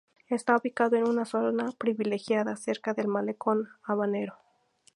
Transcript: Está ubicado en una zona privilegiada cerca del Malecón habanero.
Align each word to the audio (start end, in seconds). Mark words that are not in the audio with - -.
Está 0.29 0.57
ubicado 0.57 0.95
en 0.95 1.07
una 1.07 1.25
zona 1.25 1.69
privilegiada 1.77 2.55
cerca 2.55 2.95
del 2.95 3.07
Malecón 3.07 3.69
habanero. 3.83 4.33